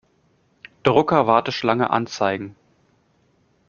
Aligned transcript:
Drucker-Warteschlange 0.81 1.91
anzeigen. 1.91 2.55